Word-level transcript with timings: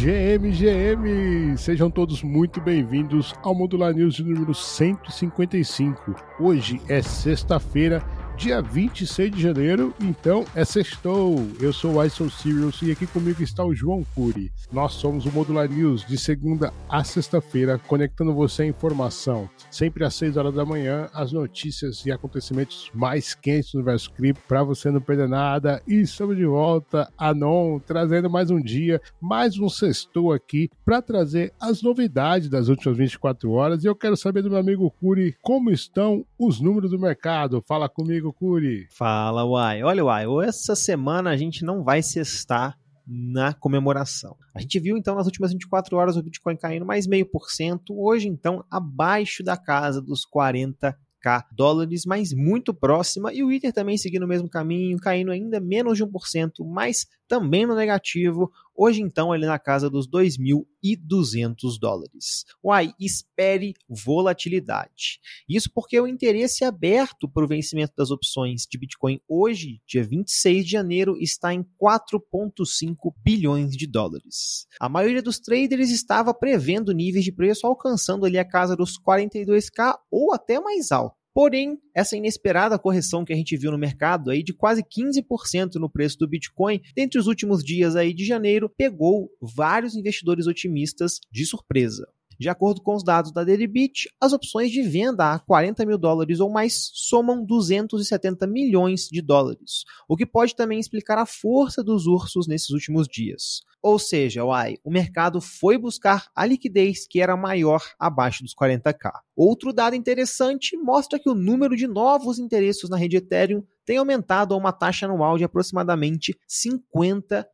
GM, 0.00 0.50
GM! 0.50 1.58
Sejam 1.58 1.90
todos 1.90 2.22
muito 2.22 2.58
bem-vindos 2.58 3.34
ao 3.42 3.54
Modular 3.54 3.92
News 3.92 4.18
número 4.18 4.54
155. 4.54 6.16
Hoje 6.40 6.80
é 6.88 7.02
sexta-feira, 7.02 8.02
dia 8.40 8.62
26 8.62 9.32
de 9.32 9.42
janeiro, 9.42 9.94
então 10.00 10.46
é 10.54 10.64
sextou. 10.64 11.46
Eu 11.60 11.74
sou 11.74 11.96
o 11.96 12.02
Ison 12.02 12.30
Sirius 12.30 12.80
e 12.80 12.90
aqui 12.90 13.06
comigo 13.06 13.42
está 13.42 13.62
o 13.62 13.74
João 13.74 14.02
Cury. 14.14 14.50
Nós 14.72 14.94
somos 14.94 15.26
o 15.26 15.30
Modular 15.30 15.68
News 15.68 16.06
de 16.06 16.16
segunda 16.16 16.72
a 16.88 17.04
sexta-feira, 17.04 17.78
conectando 17.86 18.32
você 18.32 18.62
à 18.62 18.66
informação. 18.66 19.50
Sempre 19.70 20.06
às 20.06 20.14
6 20.14 20.38
horas 20.38 20.54
da 20.54 20.64
manhã, 20.64 21.10
as 21.12 21.32
notícias 21.32 22.06
e 22.06 22.10
acontecimentos 22.10 22.90
mais 22.94 23.34
quentes 23.34 23.72
do 23.72 23.78
universo 23.80 24.10
cripto 24.10 24.42
para 24.48 24.62
você 24.62 24.90
não 24.90 25.02
perder 25.02 25.28
nada. 25.28 25.82
E 25.86 26.00
estamos 26.00 26.34
de 26.34 26.46
volta, 26.46 27.12
Anon, 27.18 27.78
trazendo 27.78 28.30
mais 28.30 28.50
um 28.50 28.60
dia, 28.60 29.02
mais 29.20 29.58
um 29.58 29.68
sextou 29.68 30.32
aqui 30.32 30.70
para 30.82 31.02
trazer 31.02 31.52
as 31.60 31.82
novidades 31.82 32.48
das 32.48 32.68
últimas 32.68 32.96
24 32.96 33.50
horas. 33.50 33.84
E 33.84 33.86
eu 33.86 33.94
quero 33.94 34.16
saber 34.16 34.40
do 34.40 34.48
meu 34.48 34.58
amigo 34.58 34.90
Cury 34.98 35.36
como 35.42 35.70
estão 35.70 36.24
os 36.38 36.58
números 36.58 36.92
do 36.92 36.98
mercado. 36.98 37.62
Fala 37.68 37.86
comigo, 37.86 38.29
Curi. 38.32 38.86
Fala, 38.90 39.44
Uai. 39.44 39.82
Olha, 39.82 40.04
Uai, 40.04 40.24
essa 40.46 40.74
semana 40.74 41.30
a 41.30 41.36
gente 41.36 41.64
não 41.64 41.82
vai 41.82 42.02
cestar 42.02 42.78
na 43.06 43.52
comemoração. 43.52 44.36
A 44.54 44.60
gente 44.60 44.78
viu 44.78 44.96
então 44.96 45.16
nas 45.16 45.26
últimas 45.26 45.52
24 45.52 45.96
horas 45.96 46.16
o 46.16 46.22
Bitcoin 46.22 46.56
caindo 46.56 46.86
mais 46.86 47.06
meio 47.06 47.26
por 47.26 47.50
cento, 47.50 47.98
hoje 47.98 48.28
então 48.28 48.64
abaixo 48.70 49.42
da 49.42 49.56
casa 49.56 50.00
dos 50.00 50.24
40 50.24 50.96
k 51.20 51.46
dólares, 51.52 52.04
mas 52.06 52.32
muito 52.32 52.72
próxima, 52.72 53.32
e 53.32 53.42
o 53.42 53.52
Ether 53.52 53.72
também 53.72 53.98
seguindo 53.98 54.22
o 54.22 54.28
mesmo 54.28 54.48
caminho, 54.48 54.98
caindo 54.98 55.30
ainda 55.30 55.60
menos 55.60 55.98
de 55.98 56.04
1%, 56.04 56.64
mas 56.64 57.06
também 57.30 57.64
no 57.64 57.76
negativo, 57.76 58.50
hoje 58.74 59.00
então 59.00 59.32
ele 59.32 59.46
na 59.46 59.56
casa 59.56 59.88
dos 59.88 60.10
2.200 60.10 61.78
dólares. 61.80 62.44
Uai, 62.62 62.92
espere 62.98 63.72
volatilidade. 63.88 65.20
Isso 65.48 65.70
porque 65.72 66.00
o 66.00 66.08
interesse 66.08 66.64
aberto 66.64 67.28
para 67.28 67.44
o 67.44 67.48
vencimento 67.48 67.92
das 67.96 68.10
opções 68.10 68.66
de 68.68 68.76
Bitcoin 68.76 69.20
hoje, 69.28 69.80
dia 69.86 70.02
26 70.02 70.64
de 70.64 70.72
janeiro, 70.72 71.16
está 71.20 71.54
em 71.54 71.64
4,5 71.80 73.14
bilhões 73.24 73.76
de 73.76 73.86
dólares. 73.86 74.66
A 74.80 74.88
maioria 74.88 75.22
dos 75.22 75.38
traders 75.38 75.90
estava 75.90 76.34
prevendo 76.34 76.92
níveis 76.92 77.24
de 77.24 77.30
preço 77.30 77.64
alcançando 77.64 78.26
ali 78.26 78.38
a 78.38 78.44
casa 78.44 78.74
dos 78.74 78.98
42k 79.00 79.96
ou 80.10 80.34
até 80.34 80.58
mais 80.58 80.90
alto. 80.90 81.19
Porém, 81.40 81.78
essa 81.94 82.18
inesperada 82.18 82.78
correção 82.78 83.24
que 83.24 83.32
a 83.32 83.36
gente 83.36 83.56
viu 83.56 83.70
no 83.70 83.78
mercado 83.78 84.30
aí 84.30 84.42
de 84.42 84.52
quase 84.52 84.84
15% 84.84 85.76
no 85.76 85.88
preço 85.88 86.18
do 86.18 86.28
Bitcoin 86.28 86.82
dentre 86.94 87.18
os 87.18 87.26
últimos 87.26 87.64
dias 87.64 87.96
aí 87.96 88.12
de 88.12 88.26
janeiro 88.26 88.68
pegou 88.68 89.30
vários 89.40 89.96
investidores 89.96 90.46
otimistas 90.46 91.18
de 91.32 91.46
surpresa. 91.46 92.06
De 92.40 92.48
acordo 92.48 92.80
com 92.80 92.94
os 92.94 93.04
dados 93.04 93.32
da 93.32 93.44
Deribit, 93.44 94.08
as 94.18 94.32
opções 94.32 94.70
de 94.70 94.80
venda 94.80 95.34
a 95.34 95.38
40 95.38 95.84
mil 95.84 95.98
dólares 95.98 96.40
ou 96.40 96.48
mais 96.48 96.90
somam 96.94 97.44
270 97.44 98.46
milhões 98.46 99.10
de 99.10 99.20
dólares, 99.20 99.84
o 100.08 100.16
que 100.16 100.24
pode 100.24 100.56
também 100.56 100.80
explicar 100.80 101.18
a 101.18 101.26
força 101.26 101.84
dos 101.84 102.06
ursos 102.06 102.48
nesses 102.48 102.70
últimos 102.70 103.06
dias. 103.06 103.60
Ou 103.82 103.98
seja, 103.98 104.42
uai, 104.42 104.78
o 104.82 104.90
mercado 104.90 105.38
foi 105.38 105.76
buscar 105.76 106.30
a 106.34 106.46
liquidez 106.46 107.06
que 107.06 107.20
era 107.20 107.36
maior 107.36 107.82
abaixo 107.98 108.42
dos 108.42 108.54
40k. 108.54 109.10
Outro 109.36 109.70
dado 109.70 109.94
interessante 109.94 110.78
mostra 110.78 111.18
que 111.18 111.28
o 111.28 111.34
número 111.34 111.76
de 111.76 111.86
novos 111.86 112.38
interesses 112.38 112.88
na 112.88 112.96
rede 112.96 113.18
Ethereum 113.18 113.62
tem 113.90 113.98
aumentado 113.98 114.54
a 114.54 114.56
uma 114.56 114.70
taxa 114.70 115.06
anual 115.06 115.36
de 115.36 115.42
aproximadamente 115.42 116.38
50%. 116.48 117.44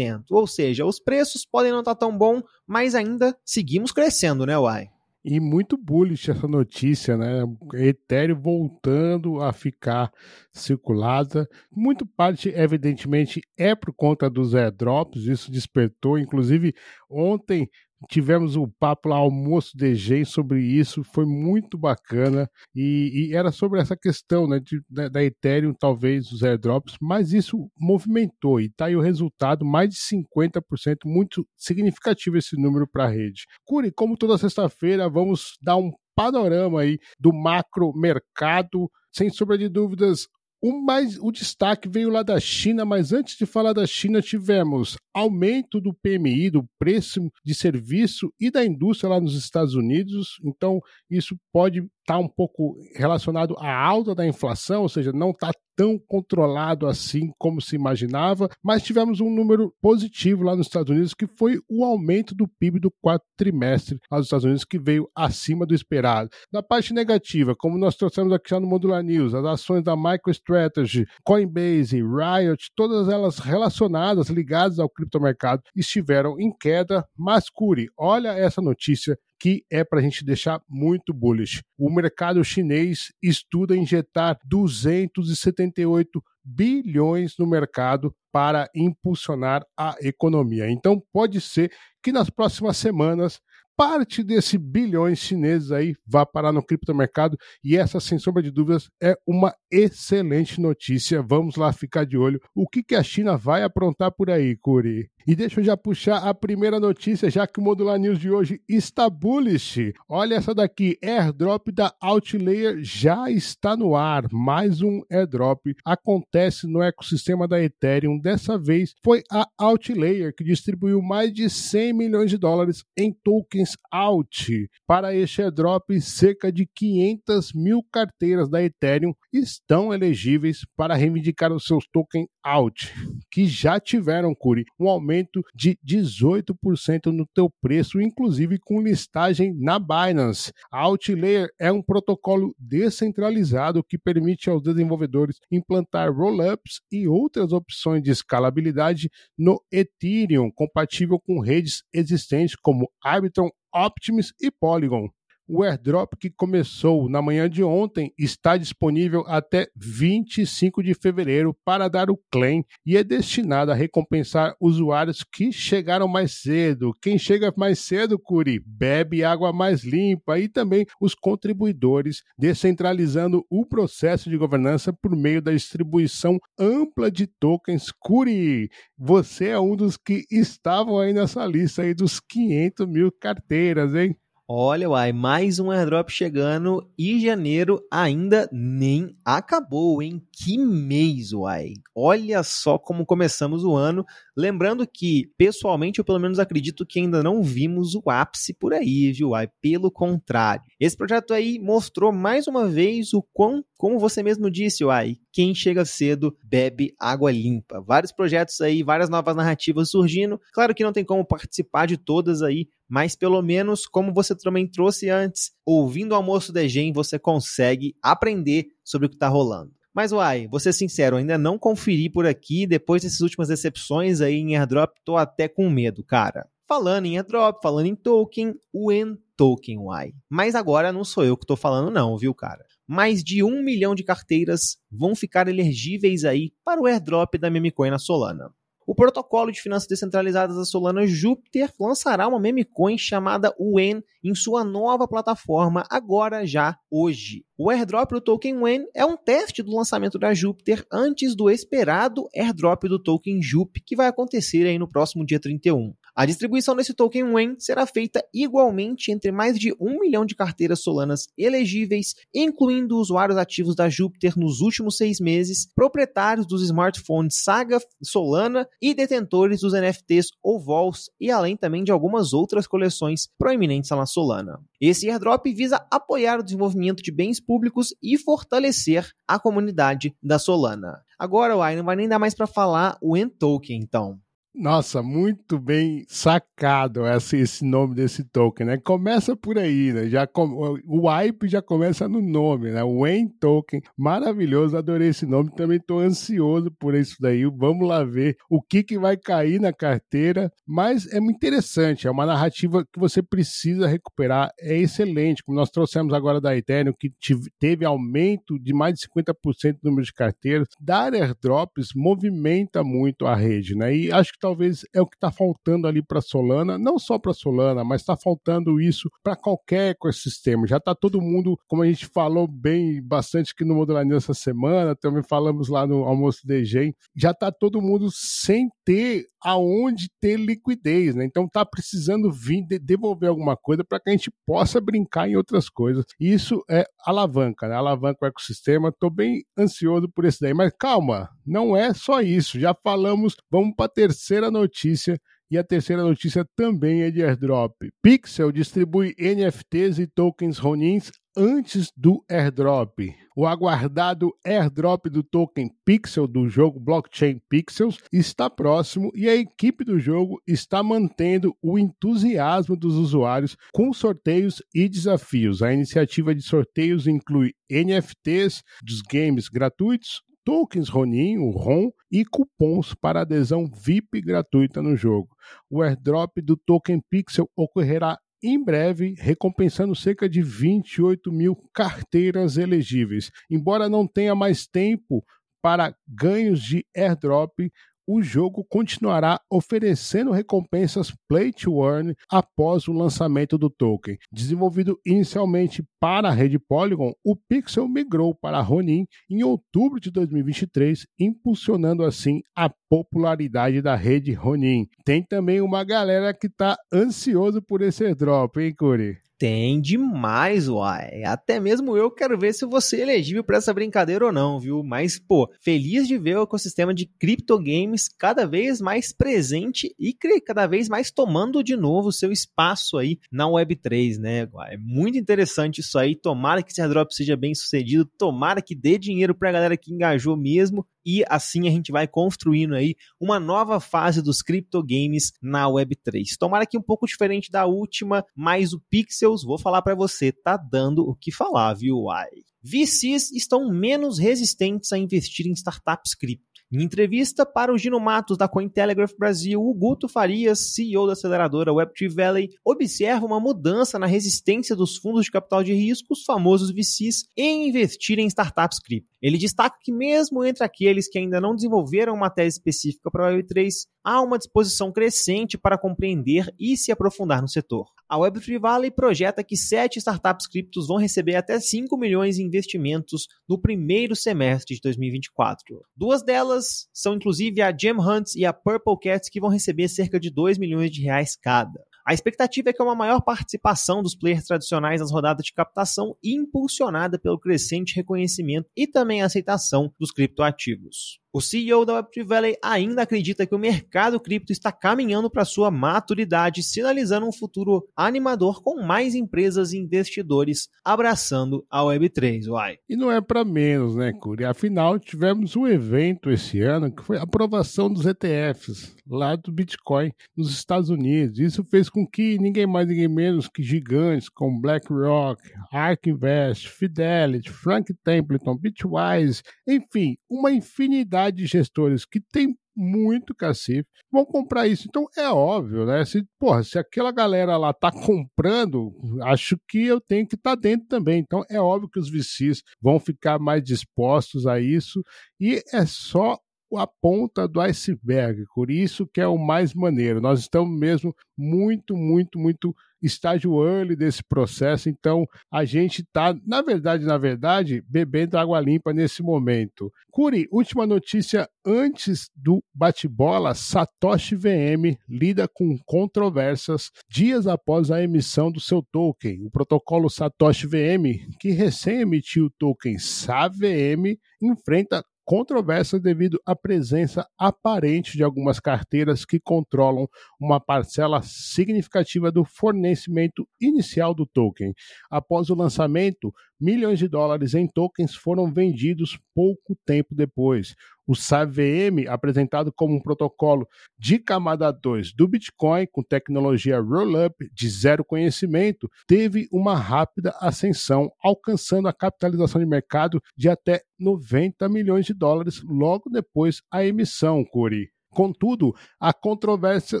Ou 0.30 0.46
seja, 0.46 0.86
os 0.86 0.98
preços 0.98 1.44
podem 1.44 1.70
não 1.70 1.80
estar 1.80 1.94
tão 1.94 2.16
bom, 2.16 2.40
mas 2.66 2.94
ainda 2.94 3.36
seguimos 3.44 3.92
crescendo, 3.92 4.46
né, 4.46 4.56
Uai? 4.56 4.88
E 5.22 5.38
muito 5.38 5.76
bullish 5.76 6.30
essa 6.30 6.48
notícia, 6.48 7.14
né? 7.14 7.42
Ethereum 7.74 8.40
voltando 8.40 9.42
a 9.42 9.52
ficar 9.52 10.10
circulada. 10.50 11.46
Muito 11.70 12.06
parte, 12.06 12.48
evidentemente, 12.48 13.42
é 13.54 13.74
por 13.74 13.92
conta 13.92 14.30
dos 14.30 14.54
airdrops, 14.54 15.24
isso 15.26 15.50
despertou. 15.50 16.18
Inclusive, 16.18 16.74
ontem 17.10 17.68
Tivemos 18.10 18.56
o 18.56 18.68
papo 18.68 19.08
lá, 19.08 19.16
almoço 19.16 19.76
de 19.76 19.94
Gen 19.94 20.24
sobre 20.24 20.62
isso, 20.62 21.02
foi 21.02 21.24
muito 21.24 21.78
bacana. 21.78 22.48
E, 22.74 23.30
e 23.30 23.34
era 23.34 23.50
sobre 23.50 23.80
essa 23.80 23.96
questão 23.96 24.46
né, 24.46 24.60
de, 24.60 24.80
da, 24.88 25.08
da, 25.08 25.24
Ethereum, 25.24 25.72
talvez 25.72 26.30
os 26.30 26.42
airdrops, 26.42 26.96
mas 27.00 27.32
isso 27.32 27.70
movimentou 27.78 28.60
e 28.60 28.68
tá 28.68 28.86
aí 28.86 28.96
o 28.96 29.00
resultado: 29.00 29.64
mais 29.64 29.90
de 29.90 29.96
50%, 29.96 30.98
muito 31.06 31.46
significativo 31.56 32.36
esse 32.36 32.56
número 32.60 32.86
para 32.86 33.04
a 33.04 33.08
rede. 33.08 33.46
Curi, 33.64 33.90
como 33.90 34.16
toda 34.16 34.38
sexta-feira, 34.38 35.08
vamos 35.08 35.56
dar 35.62 35.76
um 35.76 35.90
panorama 36.14 36.80
aí 36.80 36.98
do 37.18 37.32
macro 37.32 37.92
mercado. 37.94 38.90
Sem 39.12 39.30
sombra 39.30 39.56
de 39.56 39.66
dúvidas, 39.66 40.26
o, 40.66 40.82
mais, 40.82 41.16
o 41.18 41.30
destaque 41.30 41.88
veio 41.88 42.10
lá 42.10 42.24
da 42.24 42.40
China, 42.40 42.84
mas 42.84 43.12
antes 43.12 43.36
de 43.36 43.46
falar 43.46 43.72
da 43.72 43.86
China, 43.86 44.20
tivemos 44.20 44.96
aumento 45.14 45.80
do 45.80 45.94
PMI, 45.94 46.50
do 46.50 46.68
preço 46.76 47.30
de 47.44 47.54
serviço 47.54 48.32
e 48.40 48.50
da 48.50 48.64
indústria 48.64 49.10
lá 49.10 49.20
nos 49.20 49.36
Estados 49.36 49.74
Unidos. 49.74 50.40
Então, 50.44 50.80
isso 51.08 51.36
pode 51.52 51.86
estar 52.06 52.14
tá 52.14 52.18
um 52.20 52.28
pouco 52.28 52.78
relacionado 52.94 53.56
à 53.58 53.74
alta 53.74 54.14
da 54.14 54.26
inflação, 54.26 54.82
ou 54.82 54.88
seja, 54.88 55.12
não 55.12 55.30
está 55.30 55.50
tão 55.76 55.98
controlado 55.98 56.86
assim 56.86 57.30
como 57.38 57.60
se 57.60 57.76
imaginava, 57.76 58.48
mas 58.64 58.82
tivemos 58.82 59.20
um 59.20 59.28
número 59.28 59.74
positivo 59.82 60.42
lá 60.42 60.56
nos 60.56 60.68
Estados 60.68 60.90
Unidos, 60.90 61.12
que 61.12 61.26
foi 61.26 61.60
o 61.68 61.84
aumento 61.84 62.34
do 62.34 62.48
PIB 62.48 62.80
do 62.80 62.90
quarto 63.02 63.24
trimestre 63.36 63.98
lá 64.10 64.16
nos 64.16 64.26
Estados 64.26 64.44
Unidos, 64.44 64.64
que 64.64 64.78
veio 64.78 65.06
acima 65.14 65.66
do 65.66 65.74
esperado. 65.74 66.30
Na 66.50 66.62
parte 66.62 66.94
negativa, 66.94 67.54
como 67.54 67.76
nós 67.76 67.94
trouxemos 67.94 68.32
aqui 68.32 68.50
já 68.50 68.58
no 68.58 68.66
Modular 68.66 69.02
News, 69.02 69.34
as 69.34 69.44
ações 69.44 69.84
da 69.84 69.94
MicroStrategy, 69.94 71.04
Coinbase, 71.22 72.00
Riot, 72.00 72.70
todas 72.74 73.08
elas 73.08 73.38
relacionadas, 73.38 74.28
ligadas 74.28 74.78
ao 74.78 74.88
criptomercado, 74.88 75.62
estiveram 75.74 76.40
em 76.40 76.50
queda, 76.58 77.04
mas 77.14 77.50
Curi, 77.50 77.88
olha 77.98 78.28
essa 78.28 78.62
notícia 78.62 79.18
que 79.38 79.64
é 79.70 79.84
para 79.84 80.00
a 80.00 80.02
gente 80.02 80.24
deixar 80.24 80.60
muito 80.68 81.12
bullish. 81.12 81.62
O 81.78 81.90
mercado 81.90 82.42
chinês 82.44 83.12
estuda 83.22 83.76
injetar 83.76 84.38
278 84.44 86.22
bilhões 86.44 87.34
no 87.38 87.46
mercado 87.46 88.14
para 88.32 88.68
impulsionar 88.74 89.64
a 89.76 89.96
economia. 90.00 90.70
Então 90.70 91.02
pode 91.12 91.40
ser 91.40 91.72
que 92.02 92.12
nas 92.12 92.30
próximas 92.30 92.76
semanas 92.76 93.40
parte 93.76 94.22
desse 94.22 94.56
bilhões 94.56 95.18
chineses 95.18 95.70
aí 95.70 95.94
vá 96.06 96.24
parar 96.24 96.50
no 96.50 96.64
criptomercado 96.64 97.36
e 97.62 97.76
essa, 97.76 98.00
sem 98.00 98.18
sombra 98.18 98.42
de 98.42 98.50
dúvidas, 98.50 98.88
é 99.02 99.14
uma 99.26 99.54
excelente 99.70 100.60
notícia. 100.60 101.22
Vamos 101.22 101.56
lá 101.56 101.72
ficar 101.72 102.06
de 102.06 102.16
olho. 102.16 102.40
O 102.54 102.66
que, 102.66 102.82
que 102.82 102.94
a 102.94 103.02
China 103.02 103.36
vai 103.36 103.62
aprontar 103.62 104.10
por 104.12 104.30
aí, 104.30 104.56
Curi? 104.56 105.10
E 105.28 105.34
deixa 105.34 105.58
eu 105.58 105.64
já 105.64 105.76
puxar 105.76 106.18
a 106.18 106.32
primeira 106.32 106.78
notícia, 106.78 107.28
já 107.28 107.48
que 107.48 107.58
o 107.58 107.62
Modular 107.62 107.98
News 107.98 108.20
de 108.20 108.30
hoje 108.30 108.60
está 108.68 109.10
bullish. 109.10 109.92
Olha 110.08 110.36
essa 110.36 110.54
daqui, 110.54 110.96
airdrop 111.02 111.66
da 111.72 111.92
Outlayer 112.00 112.78
já 112.84 113.28
está 113.28 113.76
no 113.76 113.96
ar. 113.96 114.28
Mais 114.30 114.80
um 114.82 115.02
airdrop 115.10 115.74
acontece 115.84 116.68
no 116.68 116.80
ecossistema 116.80 117.48
da 117.48 117.60
Ethereum. 117.60 118.20
Dessa 118.20 118.56
vez 118.56 118.94
foi 119.04 119.24
a 119.28 119.48
Outlayer 119.58 120.32
que 120.32 120.44
distribuiu 120.44 121.02
mais 121.02 121.32
de 121.32 121.50
100 121.50 121.92
milhões 121.92 122.30
de 122.30 122.38
dólares 122.38 122.84
em 122.96 123.12
tokens 123.12 123.70
Out. 123.90 124.70
Para 124.86 125.12
este 125.12 125.42
airdrop, 125.42 125.90
cerca 126.00 126.52
de 126.52 126.68
500 126.72 127.52
mil 127.52 127.82
carteiras 127.90 128.48
da 128.48 128.62
Ethereum 128.62 129.12
estão 129.38 129.92
elegíveis 129.92 130.60
para 130.76 130.94
reivindicar 130.94 131.52
os 131.52 131.64
seus 131.64 131.86
tokens 131.92 132.26
Out, 132.44 132.94
que 133.28 133.44
já 133.44 133.80
tiveram, 133.80 134.32
Curi, 134.32 134.64
um 134.78 134.88
aumento 134.88 135.42
de 135.52 135.76
18% 135.84 137.06
no 137.06 137.26
teu 137.34 137.50
preço, 137.60 138.00
inclusive 138.00 138.56
com 138.60 138.80
listagem 138.80 139.52
na 139.58 139.80
Binance. 139.80 140.52
Outlayer 140.70 141.48
é 141.58 141.72
um 141.72 141.82
protocolo 141.82 142.54
descentralizado 142.56 143.82
que 143.82 143.98
permite 143.98 144.48
aos 144.48 144.62
desenvolvedores 144.62 145.38
implantar 145.50 146.12
rollups 146.12 146.80
e 146.92 147.08
outras 147.08 147.52
opções 147.52 148.00
de 148.00 148.12
escalabilidade 148.12 149.10
no 149.36 149.60
Ethereum, 149.72 150.50
compatível 150.54 151.18
com 151.18 151.40
redes 151.40 151.82
existentes 151.92 152.54
como 152.54 152.88
Arbitrum, 153.02 153.50
Optimus 153.74 154.32
e 154.40 154.52
Polygon. 154.52 155.08
O 155.48 155.62
airdrop 155.62 156.14
que 156.18 156.28
começou 156.28 157.08
na 157.08 157.22
manhã 157.22 157.48
de 157.48 157.62
ontem 157.62 158.12
está 158.18 158.56
disponível 158.56 159.24
até 159.28 159.68
25 159.76 160.82
de 160.82 160.92
fevereiro 160.92 161.56
para 161.64 161.86
dar 161.86 162.10
o 162.10 162.18
claim 162.32 162.64
e 162.84 162.96
é 162.96 163.04
destinado 163.04 163.70
a 163.70 163.74
recompensar 163.74 164.56
usuários 164.60 165.22
que 165.22 165.52
chegaram 165.52 166.08
mais 166.08 166.32
cedo. 166.32 166.92
Quem 167.00 167.16
chega 167.16 167.54
mais 167.56 167.78
cedo, 167.78 168.18
Curi, 168.18 168.58
bebe 168.58 169.22
água 169.22 169.52
mais 169.52 169.84
limpa 169.84 170.36
e 170.40 170.48
também 170.48 170.84
os 171.00 171.14
contribuidores, 171.14 172.24
descentralizando 172.36 173.46
o 173.48 173.64
processo 173.64 174.28
de 174.28 174.36
governança 174.36 174.92
por 174.92 175.14
meio 175.14 175.40
da 175.40 175.52
distribuição 175.52 176.40
ampla 176.58 177.08
de 177.08 177.28
tokens. 177.28 177.92
Curi, 178.00 178.68
você 178.98 179.50
é 179.50 179.60
um 179.60 179.76
dos 179.76 179.96
que 179.96 180.24
estavam 180.28 180.98
aí 180.98 181.12
nessa 181.12 181.46
lista 181.46 181.82
aí 181.82 181.94
dos 181.94 182.18
500 182.18 182.84
mil 182.88 183.12
carteiras, 183.12 183.94
hein? 183.94 184.16
Olha, 184.48 184.88
uai, 184.88 185.12
mais 185.12 185.58
um 185.58 185.72
airdrop 185.72 186.08
chegando 186.08 186.88
e 186.96 187.18
janeiro 187.20 187.84
ainda 187.90 188.48
nem 188.52 189.16
acabou, 189.24 190.00
hein? 190.00 190.22
Que 190.30 190.56
mês, 190.56 191.32
uai! 191.32 191.72
Olha 191.92 192.40
só 192.44 192.78
como 192.78 193.04
começamos 193.04 193.64
o 193.64 193.74
ano. 193.74 194.06
Lembrando 194.36 194.86
que, 194.86 195.30
pessoalmente, 195.38 195.98
eu 195.98 196.04
pelo 196.04 196.18
menos 196.18 196.38
acredito 196.38 196.84
que 196.84 197.00
ainda 197.00 197.22
não 197.22 197.42
vimos 197.42 197.94
o 197.94 198.02
ápice 198.06 198.52
por 198.52 198.74
aí, 198.74 199.10
viu? 199.10 199.30
Uai? 199.30 199.48
Pelo 199.62 199.90
contrário. 199.90 200.62
Esse 200.78 200.96
projeto 200.96 201.32
aí 201.32 201.58
mostrou 201.58 202.12
mais 202.12 202.46
uma 202.46 202.66
vez 202.68 203.14
o 203.14 203.22
quão, 203.32 203.64
como 203.78 203.98
você 203.98 204.22
mesmo 204.22 204.50
disse, 204.50 204.84
uai, 204.84 205.16
quem 205.32 205.54
chega 205.54 205.86
cedo 205.86 206.36
bebe 206.44 206.94
água 207.00 207.32
limpa. 207.32 207.80
Vários 207.80 208.12
projetos 208.12 208.60
aí, 208.60 208.82
várias 208.82 209.08
novas 209.08 209.34
narrativas 209.34 209.90
surgindo. 209.90 210.38
Claro 210.52 210.74
que 210.74 210.84
não 210.84 210.92
tem 210.92 211.04
como 211.04 211.24
participar 211.24 211.86
de 211.86 211.96
todas 211.96 212.42
aí, 212.42 212.68
mas 212.88 213.16
pelo 213.16 213.40
menos, 213.40 213.86
como 213.86 214.12
você 214.12 214.34
também 214.36 214.66
trouxe 214.66 215.08
antes, 215.08 215.50
ouvindo 215.64 216.12
o 216.12 216.14
almoço 216.14 216.52
de 216.52 216.68
Gen, 216.68 216.92
você 216.92 217.18
consegue 217.18 217.94
aprender 218.02 218.66
sobre 218.84 219.06
o 219.06 219.08
que 219.08 219.16
está 219.16 219.28
rolando. 219.28 219.72
Mas, 219.96 220.12
uai, 220.12 220.46
vou 220.46 220.60
ser 220.60 220.74
sincero, 220.74 221.16
ainda 221.16 221.38
não 221.38 221.58
conferi 221.58 222.10
por 222.10 222.26
aqui, 222.26 222.66
depois 222.66 223.00
dessas 223.00 223.22
últimas 223.22 223.48
decepções 223.48 224.20
aí 224.20 224.34
em 224.34 224.54
airdrop, 224.54 224.94
tô 225.02 225.16
até 225.16 225.48
com 225.48 225.70
medo, 225.70 226.04
cara. 226.04 226.46
Falando 226.68 227.06
em 227.06 227.16
airdrop, 227.16 227.62
falando 227.62 227.86
em 227.86 227.94
token, 227.94 228.54
o 228.70 228.92
N-Token, 228.92 229.78
uai. 229.78 230.12
Mas 230.28 230.54
agora 230.54 230.92
não 230.92 231.02
sou 231.02 231.24
eu 231.24 231.34
que 231.34 231.46
tô 231.46 231.56
falando 231.56 231.90
não, 231.90 232.18
viu, 232.18 232.34
cara? 232.34 232.62
Mais 232.86 233.24
de 233.24 233.42
um 233.42 233.62
milhão 233.62 233.94
de 233.94 234.04
carteiras 234.04 234.76
vão 234.92 235.16
ficar 235.16 235.48
elegíveis 235.48 236.26
aí 236.26 236.52
para 236.62 236.78
o 236.78 236.84
airdrop 236.84 237.38
da 237.38 237.48
memecoin 237.48 237.88
na 237.88 237.98
Solana. 237.98 238.52
O 238.86 238.94
protocolo 238.94 239.50
de 239.50 239.60
finanças 239.60 239.88
descentralizadas 239.88 240.56
da 240.56 240.64
Solana 240.64 241.04
Jupiter 241.08 241.72
lançará 241.78 242.28
uma 242.28 242.38
meme 242.38 242.64
coin 242.64 242.96
chamada 242.96 243.52
WEN 243.58 244.00
em 244.22 244.32
sua 244.32 244.62
nova 244.62 245.08
plataforma 245.08 245.84
agora 245.90 246.46
já 246.46 246.78
hoje. 246.88 247.44
O 247.58 247.68
airdrop 247.68 248.12
do 248.12 248.20
token 248.20 248.58
WEN 248.58 248.86
é 248.94 249.04
um 249.04 249.16
teste 249.16 249.60
do 249.60 249.74
lançamento 249.74 250.20
da 250.20 250.32
Jupiter 250.32 250.86
antes 250.92 251.34
do 251.34 251.50
esperado 251.50 252.28
airdrop 252.32 252.84
do 252.84 253.02
token 253.02 253.42
JUP, 253.42 253.80
que 253.84 253.96
vai 253.96 254.06
acontecer 254.06 254.64
aí 254.64 254.78
no 254.78 254.88
próximo 254.88 255.26
dia 255.26 255.40
31. 255.40 255.92
A 256.18 256.24
distribuição 256.24 256.74
desse 256.74 256.94
token 256.94 257.24
WEN 257.24 257.56
será 257.58 257.84
feita 257.84 258.24
igualmente 258.32 259.12
entre 259.12 259.30
mais 259.30 259.58
de 259.58 259.76
um 259.78 260.00
milhão 260.00 260.24
de 260.24 260.34
carteiras 260.34 260.80
solanas 260.80 261.28
elegíveis, 261.36 262.14
incluindo 262.34 262.96
usuários 262.96 263.36
ativos 263.36 263.76
da 263.76 263.90
Jupiter 263.90 264.32
nos 264.34 264.62
últimos 264.62 264.96
seis 264.96 265.20
meses, 265.20 265.68
proprietários 265.74 266.46
dos 266.46 266.62
smartphones 266.62 267.42
Saga 267.44 267.78
Solana 268.02 268.66
e 268.80 268.94
detentores 268.94 269.60
dos 269.60 269.74
NFTs 269.74 270.28
ou 270.42 270.58
Vols, 270.58 271.10
e 271.20 271.30
além 271.30 271.54
também 271.54 271.84
de 271.84 271.92
algumas 271.92 272.32
outras 272.32 272.66
coleções 272.66 273.28
proeminentes 273.38 273.90
na 273.90 274.06
Solana. 274.06 274.58
Esse 274.80 275.10
airdrop 275.10 275.44
visa 275.52 275.86
apoiar 275.90 276.40
o 276.40 276.42
desenvolvimento 276.42 277.02
de 277.02 277.12
bens 277.12 277.38
públicos 277.38 277.94
e 278.02 278.16
fortalecer 278.16 279.06
a 279.28 279.38
comunidade 279.38 280.16
da 280.22 280.38
Solana. 280.38 281.04
Agora, 281.18 281.58
Uai, 281.58 281.76
não 281.76 281.84
vai 281.84 281.96
nem 281.96 282.08
dar 282.08 282.18
mais 282.18 282.34
para 282.34 282.46
falar 282.46 282.96
o 283.02 283.18
N-Token, 283.18 283.78
então. 283.78 284.18
Nossa, 284.58 285.02
muito 285.02 285.58
bem 285.58 286.06
sacado 286.08 287.06
esse, 287.06 287.36
esse 287.36 287.62
nome 287.62 287.94
desse 287.94 288.24
token, 288.24 288.66
né? 288.66 288.78
Começa 288.78 289.36
por 289.36 289.58
aí, 289.58 289.92
né? 289.92 290.08
Já 290.08 290.26
com, 290.26 290.78
o 290.86 291.06
hype 291.08 291.46
já 291.46 291.60
começa 291.60 292.08
no 292.08 292.22
nome, 292.22 292.70
né? 292.70 292.80
Wayne 292.82 293.28
Token, 293.38 293.82
maravilhoso, 293.94 294.74
adorei 294.74 295.08
esse 295.08 295.26
nome, 295.26 295.54
também 295.54 295.76
estou 295.76 296.00
ansioso 296.00 296.70
por 296.70 296.94
isso 296.94 297.16
daí. 297.20 297.44
Vamos 297.44 297.86
lá 297.86 298.02
ver 298.02 298.34
o 298.48 298.62
que, 298.62 298.82
que 298.82 298.98
vai 298.98 299.18
cair 299.18 299.60
na 299.60 299.74
carteira, 299.74 300.50
mas 300.66 301.06
é 301.12 301.20
muito 301.20 301.36
interessante, 301.36 302.06
é 302.06 302.10
uma 302.10 302.24
narrativa 302.24 302.82
que 302.82 302.98
você 302.98 303.22
precisa 303.22 303.86
recuperar, 303.86 304.50
é 304.58 304.74
excelente, 304.78 305.42
como 305.44 305.58
nós 305.58 305.68
trouxemos 305.68 306.14
agora 306.14 306.40
da 306.40 306.56
Ethereum, 306.56 306.94
que 306.98 307.12
teve 307.60 307.84
aumento 307.84 308.58
de 308.58 308.72
mais 308.72 308.94
de 308.94 309.06
50% 309.06 309.74
do 309.82 309.90
número 309.90 310.06
de 310.06 310.14
carteiras. 310.14 310.66
Dar 310.80 311.12
airdrops 311.12 311.88
movimenta 311.94 312.82
muito 312.82 313.26
a 313.26 313.34
rede, 313.34 313.74
né? 313.74 313.94
E 313.94 314.10
acho 314.10 314.32
que 314.32 314.45
talvez 314.46 314.86
é 314.94 315.00
o 315.00 315.06
que 315.06 315.16
está 315.16 315.32
faltando 315.32 315.88
ali 315.88 316.00
para 316.00 316.20
Solana, 316.20 316.78
não 316.78 317.00
só 317.00 317.18
para 317.18 317.34
Solana, 317.34 317.82
mas 317.82 318.00
está 318.02 318.16
faltando 318.16 318.80
isso 318.80 319.10
para 319.20 319.34
qualquer 319.34 319.90
ecossistema. 319.90 320.68
Já 320.68 320.76
está 320.76 320.94
todo 320.94 321.20
mundo, 321.20 321.58
como 321.66 321.82
a 321.82 321.86
gente 321.86 322.06
falou 322.06 322.46
bem 322.46 323.02
bastante 323.02 323.52
aqui 323.52 323.64
no 323.64 323.74
Modularino 323.74 324.14
essa 324.14 324.34
semana, 324.34 324.94
também 324.94 325.22
falamos 325.24 325.68
lá 325.68 325.84
no 325.84 326.04
almoço 326.04 326.46
de 326.46 326.64
Gen, 326.64 326.94
já 327.14 327.32
está 327.32 327.50
todo 327.50 327.82
mundo 327.82 328.08
sem 328.12 328.68
ter 328.84 329.26
aonde 329.46 330.08
ter 330.20 330.36
liquidez, 330.36 331.14
né? 331.14 331.24
Então 331.24 331.48
tá 331.48 331.64
precisando 331.64 332.32
vir 332.32 332.66
de 332.66 332.80
devolver 332.80 333.28
alguma 333.28 333.56
coisa 333.56 333.84
para 333.84 334.00
que 334.00 334.10
a 334.10 334.12
gente 334.12 334.28
possa 334.44 334.80
brincar 334.80 335.28
em 335.28 335.36
outras 335.36 335.68
coisas. 335.68 336.04
Isso 336.18 336.64
é 336.68 336.84
alavanca, 336.98 337.68
né? 337.68 337.76
Alavanca 337.76 338.24
o 338.24 338.26
ecossistema. 338.26 338.90
Tô 338.90 339.08
bem 339.08 339.44
ansioso 339.56 340.08
por 340.08 340.24
esse 340.24 340.40
daí, 340.40 340.52
mas 340.52 340.72
calma, 340.76 341.30
não 341.46 341.76
é 341.76 341.94
só 341.94 342.20
isso. 342.20 342.58
Já 342.58 342.74
falamos, 342.74 343.36
vamos 343.48 343.72
para 343.76 343.86
a 343.86 343.88
terceira 343.88 344.50
notícia 344.50 345.16
e 345.48 345.56
a 345.56 345.62
terceira 345.62 346.02
notícia 346.02 346.44
também 346.56 347.02
é 347.02 347.10
de 347.12 347.22
airdrop. 347.22 347.72
Pixel 348.02 348.50
distribui 348.50 349.14
NFTs 349.16 350.00
e 350.00 350.08
tokens 350.08 350.58
Ronins 350.58 351.12
antes 351.36 351.92
do 351.94 352.24
airdrop. 352.28 353.14
O 353.36 353.46
aguardado 353.46 354.32
airdrop 354.44 355.10
do 355.10 355.22
token 355.22 355.70
Pixel 355.84 356.26
do 356.26 356.48
jogo 356.48 356.80
Blockchain 356.80 357.38
Pixels 357.50 357.98
está 358.10 358.48
próximo 358.48 359.12
e 359.14 359.28
a 359.28 359.36
equipe 359.36 359.84
do 359.84 359.98
jogo 359.98 360.40
está 360.46 360.82
mantendo 360.82 361.54
o 361.60 361.78
entusiasmo 361.78 362.74
dos 362.74 362.94
usuários 362.94 363.56
com 363.72 363.92
sorteios 363.92 364.62
e 364.74 364.88
desafios. 364.88 365.62
A 365.62 365.72
iniciativa 365.72 366.34
de 366.34 366.40
sorteios 366.40 367.06
inclui 367.06 367.52
NFTs 367.70 368.62
dos 368.82 369.02
games 369.02 369.48
gratuitos, 369.48 370.22
tokens 370.42 370.88
Ronin, 370.88 371.38
o 371.38 371.50
ROM, 371.50 371.90
e 372.10 372.24
cupons 372.24 372.94
para 372.94 373.22
adesão 373.22 373.66
VIP 373.66 374.22
gratuita 374.22 374.80
no 374.80 374.96
jogo. 374.96 375.28
O 375.68 375.82
airdrop 375.82 376.40
do 376.40 376.56
token 376.56 377.02
Pixel 377.10 377.50
ocorrerá 377.54 378.16
em 378.48 378.62
breve, 378.62 379.14
recompensando 379.18 379.94
cerca 379.94 380.28
de 380.28 380.42
28 380.42 381.32
mil 381.32 381.56
carteiras 381.72 382.56
elegíveis. 382.56 383.30
Embora 383.50 383.88
não 383.88 384.06
tenha 384.06 384.34
mais 384.34 384.66
tempo 384.66 385.24
para 385.60 385.96
ganhos 386.06 386.62
de 386.62 386.86
airdrop, 386.94 387.72
o 388.06 388.22
jogo 388.22 388.64
continuará 388.68 389.40
oferecendo 389.50 390.30
recompensas 390.30 391.12
Play 391.28 391.52
to 391.52 391.84
Earn 391.84 392.14
após 392.30 392.86
o 392.88 392.92
lançamento 392.92 393.58
do 393.58 393.68
token. 393.68 394.16
Desenvolvido 394.32 394.98
inicialmente 395.04 395.82
para 396.00 396.28
a 396.28 396.32
rede 396.32 396.58
Polygon, 396.58 397.12
o 397.24 397.34
Pixel 397.34 397.88
migrou 397.88 398.34
para 398.34 398.58
a 398.58 398.62
Ronin 398.62 399.06
em 399.28 399.42
outubro 399.42 400.00
de 400.00 400.10
2023, 400.10 401.06
impulsionando 401.18 402.04
assim 402.04 402.42
a 402.54 402.70
popularidade 402.88 403.82
da 403.82 403.96
rede 403.96 404.32
Ronin. 404.32 404.86
Tem 405.04 405.22
também 405.22 405.60
uma 405.60 405.82
galera 405.84 406.32
que 406.32 406.46
está 406.46 406.76
ansioso 406.92 407.60
por 407.60 407.82
esse 407.82 408.04
airdrop, 408.04 408.56
hein, 408.58 408.74
Curi? 408.76 409.25
Tem 409.38 409.78
demais, 409.82 410.66
uai. 410.66 411.22
Até 411.24 411.60
mesmo 411.60 411.94
eu 411.94 412.10
quero 412.10 412.38
ver 412.38 412.54
se 412.54 412.64
você 412.64 412.96
é 412.96 413.02
elegível 413.02 413.44
para 413.44 413.58
essa 413.58 413.74
brincadeira 413.74 414.24
ou 414.24 414.32
não, 414.32 414.58
viu? 414.58 414.82
Mas, 414.82 415.18
pô, 415.18 415.50
feliz 415.60 416.08
de 416.08 416.16
ver 416.16 416.38
o 416.38 416.42
ecossistema 416.42 416.94
de 416.94 417.04
criptogames 417.04 418.08
cada 418.08 418.46
vez 418.46 418.80
mais 418.80 419.12
presente 419.12 419.94
e 419.98 420.16
cada 420.40 420.66
vez 420.66 420.88
mais 420.88 421.10
tomando 421.10 421.62
de 421.62 421.76
novo 421.76 422.10
seu 422.10 422.32
espaço 422.32 422.96
aí 422.96 423.18
na 423.30 423.44
Web3, 423.44 424.18
né? 424.18 424.48
É 424.68 424.78
muito 424.78 425.18
interessante 425.18 425.82
isso 425.82 425.98
aí. 425.98 426.16
Tomara 426.16 426.62
que 426.62 426.72
esse 426.72 426.80
airdrop 426.80 427.12
seja 427.12 427.36
bem 427.36 427.54
sucedido, 427.54 428.06
tomara 428.06 428.62
que 428.62 428.74
dê 428.74 428.96
dinheiro 428.96 429.34
para 429.34 429.50
a 429.50 429.52
galera 429.52 429.76
que 429.76 429.92
engajou 429.92 430.34
mesmo 430.34 430.86
e 431.06 431.22
assim 431.28 431.68
a 431.68 431.70
gente 431.70 431.92
vai 431.92 432.08
construindo 432.08 432.74
aí 432.74 432.96
uma 433.20 433.38
nova 433.38 433.78
fase 433.78 434.20
dos 434.20 434.42
criptogames 434.42 435.32
na 435.40 435.66
Web3. 435.66 436.36
Tomara 436.36 436.66
que 436.66 436.76
um 436.76 436.82
pouco 436.82 437.06
diferente 437.06 437.48
da 437.48 437.64
última, 437.64 438.24
mas 438.34 438.72
o 438.72 438.80
Pixels, 439.26 439.42
vou 439.42 439.58
falar 439.58 439.82
para 439.82 439.94
você, 439.94 440.30
tá 440.30 440.56
dando 440.56 441.02
o 441.02 441.14
que 441.14 441.32
falar, 441.32 441.74
viu? 441.74 441.98
Uai. 442.02 442.28
VCs 442.62 443.32
estão 443.32 443.68
menos 443.68 444.18
resistentes 444.18 444.92
a 444.92 444.98
investir 444.98 445.46
em 445.46 445.52
startups 445.52 446.14
cripto. 446.14 446.46
Em 446.72 446.82
entrevista 446.82 447.46
para 447.46 447.72
o 447.72 447.78
Gino 447.78 448.00
Matos 448.00 448.36
da 448.36 448.48
Cointelegraph 448.48 449.12
Brasil, 449.16 449.60
o 449.60 449.72
Guto 449.72 450.08
Farias, 450.08 450.74
CEO 450.74 451.06
da 451.06 451.12
aceleradora 451.12 451.70
Web3 451.70 452.12
Valley, 452.12 452.48
observa 452.64 453.24
uma 453.24 453.38
mudança 453.38 454.00
na 454.00 454.06
resistência 454.06 454.74
dos 454.74 454.96
fundos 454.96 455.26
de 455.26 455.30
capital 455.30 455.62
de 455.62 455.72
risco, 455.72 456.12
os 456.12 456.24
famosos 456.24 456.72
VCs, 456.72 457.24
em 457.36 457.68
investir 457.68 458.18
em 458.18 458.26
startups 458.26 458.80
cripto. 458.80 459.08
Ele 459.26 459.38
destaca 459.38 459.76
que 459.82 459.92
mesmo 459.92 460.44
entre 460.44 460.62
aqueles 460.62 461.08
que 461.08 461.18
ainda 461.18 461.40
não 461.40 461.52
desenvolveram 461.52 462.14
uma 462.14 462.30
tese 462.30 462.58
específica 462.58 463.10
para 463.10 463.28
a 463.28 463.32
Web3, 463.32 463.70
há 464.04 464.20
uma 464.22 464.38
disposição 464.38 464.92
crescente 464.92 465.58
para 465.58 465.76
compreender 465.76 466.54
e 466.56 466.76
se 466.76 466.92
aprofundar 466.92 467.42
no 467.42 467.48
setor. 467.48 467.88
A 468.08 468.16
Web3 468.16 468.60
Valley 468.60 468.88
projeta 468.88 469.42
que 469.42 469.56
sete 469.56 469.98
startups 469.98 470.46
criptos 470.46 470.86
vão 470.86 470.96
receber 470.96 471.34
até 471.34 471.58
5 471.58 471.98
milhões 471.98 472.38
em 472.38 472.44
investimentos 472.44 473.26
no 473.48 473.60
primeiro 473.60 474.14
semestre 474.14 474.76
de 474.76 474.80
2024. 474.80 475.82
Duas 475.96 476.22
delas 476.22 476.86
são 476.94 477.16
inclusive 477.16 477.60
a 477.60 477.76
Gem 477.76 477.98
Hunts 477.98 478.36
e 478.36 478.44
a 478.44 478.52
Purple 478.52 478.96
Cats, 479.02 479.28
que 479.28 479.40
vão 479.40 479.50
receber 479.50 479.88
cerca 479.88 480.20
de 480.20 480.30
2 480.30 480.56
milhões 480.56 480.92
de 480.92 481.02
reais 481.02 481.34
cada. 481.34 481.84
A 482.08 482.14
expectativa 482.14 482.70
é 482.70 482.72
que 482.72 482.80
uma 482.80 482.94
maior 482.94 483.20
participação 483.20 484.00
dos 484.00 484.14
players 484.14 484.44
tradicionais 484.44 485.00
nas 485.00 485.10
rodadas 485.10 485.44
de 485.44 485.52
captação, 485.52 486.16
impulsionada 486.22 487.18
pelo 487.18 487.36
crescente 487.36 487.96
reconhecimento 487.96 488.70
e 488.76 488.86
também 488.86 489.22
aceitação 489.22 489.92
dos 489.98 490.12
criptoativos. 490.12 491.18
O 491.32 491.40
CEO 491.40 491.84
da 491.84 492.02
Web3 492.02 492.24
Valley 492.24 492.56
ainda 492.62 493.02
acredita 493.02 493.46
que 493.46 493.54
o 493.54 493.58
mercado 493.58 494.18
cripto 494.18 494.52
está 494.52 494.72
caminhando 494.72 495.30
para 495.30 495.44
sua 495.44 495.70
maturidade, 495.70 496.62
sinalizando 496.62 497.26
um 497.26 497.32
futuro 497.32 497.86
animador 497.94 498.62
com 498.62 498.82
mais 498.82 499.14
empresas 499.14 499.72
e 499.72 499.78
investidores 499.78 500.68
abraçando 500.84 501.64
a 501.70 501.82
Web3. 501.82 502.48
Uai. 502.48 502.78
E 502.88 502.96
não 502.96 503.10
é 503.10 503.20
para 503.20 503.44
menos, 503.44 503.94
né, 503.94 504.12
Curi? 504.12 504.44
Afinal, 504.44 504.98
tivemos 504.98 505.56
um 505.56 505.66
evento 505.66 506.30
esse 506.30 506.60
ano 506.60 506.90
que 506.90 507.02
foi 507.02 507.18
a 507.18 507.22
aprovação 507.22 507.92
dos 507.92 508.06
ETFs 508.06 508.96
lá 509.06 509.36
do 509.36 509.52
Bitcoin 509.52 510.12
nos 510.36 510.50
Estados 510.50 510.90
Unidos. 510.90 511.38
Isso 511.38 511.64
fez 511.64 511.88
com 511.88 512.06
que 512.06 512.38
ninguém 512.38 512.66
mais, 512.66 512.88
ninguém 512.88 513.08
menos 513.08 513.48
que 513.48 513.62
gigantes 513.62 514.28
como 514.28 514.60
BlackRock, 514.60 515.40
ARK 515.72 516.10
Invest, 516.10 516.68
Fidelity, 516.68 517.50
Frank 517.50 517.92
Templeton, 518.02 518.56
Bitwise, 518.56 519.42
enfim, 519.66 520.16
uma 520.28 520.50
infinidade 520.50 521.25
de 521.30 521.46
gestores 521.46 522.04
que 522.04 522.20
tem 522.20 522.54
muito 522.76 523.34
cacife, 523.34 523.86
vão 524.12 524.24
comprar 524.24 524.68
isso. 524.68 524.86
Então 524.86 525.06
é 525.16 525.28
óbvio, 525.30 525.86
né? 525.86 526.04
Se, 526.04 526.22
porra, 526.38 526.62
se 526.62 526.78
aquela 526.78 527.10
galera 527.10 527.56
lá 527.56 527.72
tá 527.72 527.90
comprando, 527.90 528.92
acho 529.22 529.56
que 529.66 529.84
eu 529.86 530.00
tenho 530.00 530.26
que 530.28 530.34
estar 530.34 530.54
tá 530.54 530.60
dentro 530.60 530.86
também. 530.86 531.20
Então 531.20 531.42
é 531.48 531.60
óbvio 531.60 531.88
que 531.88 531.98
os 531.98 532.10
VCs 532.10 532.62
vão 532.80 533.00
ficar 533.00 533.38
mais 533.38 533.62
dispostos 533.62 534.46
a 534.46 534.60
isso 534.60 535.02
e 535.40 535.62
é 535.72 535.86
só 535.86 536.38
a 536.74 536.86
ponta 536.86 537.46
do 537.46 537.60
iceberg, 537.60 538.44
por 538.54 538.70
isso 538.70 539.06
que 539.06 539.20
é 539.20 539.26
o 539.26 539.38
mais 539.38 539.74
maneiro. 539.74 540.20
Nós 540.20 540.40
estamos 540.40 540.78
mesmo 540.78 541.14
muito, 541.36 541.96
muito, 541.96 542.38
muito 542.38 542.74
estágio 543.00 543.62
early 543.64 543.94
desse 543.94 544.22
processo, 544.24 544.88
então 544.88 545.26
a 545.50 545.64
gente 545.64 546.02
está, 546.02 546.34
na 546.46 546.62
verdade, 546.62 547.04
na 547.04 547.18
verdade, 547.18 547.84
bebendo 547.88 548.38
água 548.38 548.58
limpa 548.60 548.92
nesse 548.92 549.22
momento. 549.22 549.92
Curi, 550.10 550.48
última 550.50 550.86
notícia 550.86 551.48
antes 551.64 552.30
do 552.34 552.62
bate-bola, 552.74 553.54
Satoshi 553.54 554.34
VM 554.34 554.96
lida 555.08 555.46
com 555.46 555.78
controvérsias 555.84 556.90
dias 557.08 557.46
após 557.46 557.90
a 557.90 558.02
emissão 558.02 558.50
do 558.50 558.60
seu 558.60 558.82
token. 558.90 559.44
O 559.44 559.50
protocolo 559.50 560.08
Satoshi 560.08 560.66
VM, 560.66 561.36
que 561.38 561.50
recém 561.50 562.00
emitiu 562.00 562.46
o 562.46 562.50
token 562.58 562.98
SAVM, 562.98 564.18
enfrenta 564.40 565.04
controvérsia 565.26 565.98
devido 565.98 566.40
à 566.46 566.54
presença 566.54 567.28
aparente 567.36 568.16
de 568.16 568.22
algumas 568.22 568.60
carteiras 568.60 569.24
que 569.24 569.40
controlam 569.40 570.08
uma 570.40 570.60
parcela 570.60 571.20
significativa 571.20 572.30
do 572.30 572.44
fornecimento 572.44 573.46
inicial 573.60 574.14
do 574.14 574.24
token. 574.24 574.72
Após 575.10 575.50
o 575.50 575.56
lançamento, 575.56 576.32
milhões 576.60 577.00
de 577.00 577.08
dólares 577.08 577.54
em 577.54 577.66
tokens 577.66 578.14
foram 578.14 578.52
vendidos 578.52 579.18
pouco 579.34 579.76
tempo 579.84 580.14
depois. 580.14 580.76
O 581.06 581.14
SAVM, 581.14 582.08
apresentado 582.08 582.72
como 582.72 582.96
um 582.96 583.00
protocolo 583.00 583.66
de 583.98 584.18
camada 584.18 584.72
2 584.72 585.14
do 585.14 585.28
Bitcoin 585.28 585.86
com 585.92 586.02
tecnologia 586.02 586.80
Rollup 586.80 587.48
de 587.52 587.68
zero 587.68 588.04
conhecimento, 588.04 588.90
teve 589.06 589.48
uma 589.52 589.76
rápida 589.76 590.34
ascensão, 590.40 591.10
alcançando 591.22 591.86
a 591.86 591.92
capitalização 591.92 592.60
de 592.60 592.66
mercado 592.66 593.22
de 593.36 593.48
até 593.48 593.82
90 593.98 594.68
milhões 594.68 595.06
de 595.06 595.14
dólares 595.14 595.62
logo 595.64 596.10
depois 596.10 596.60
a 596.70 596.84
emissão, 596.84 597.44
Curi. 597.44 597.88
Contudo, 598.10 598.74
a 598.98 599.12
controvérsia 599.12 600.00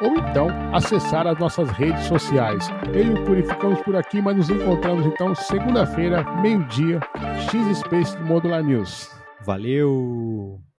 ou 0.00 0.16
então 0.18 0.48
acessar 0.72 1.26
as 1.26 1.38
nossas 1.38 1.70
redes 1.70 2.04
sociais. 2.06 2.68
Eu 2.92 3.04
e 3.04 3.10
o 3.10 3.24
Curi 3.24 3.42
ficamos 3.42 3.80
por 3.82 3.96
aqui, 3.96 4.20
mas 4.20 4.36
nos 4.36 4.50
encontramos 4.50 5.06
então 5.06 5.34
segunda-feira, 5.34 6.24
meio-dia, 6.40 7.00
X 7.50 7.78
Space 7.78 8.16
do 8.16 8.24
Modular 8.24 8.62
News. 8.62 9.10
Valeu! 9.40 10.64